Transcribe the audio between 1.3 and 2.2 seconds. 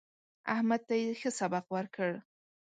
سبق ورکړ.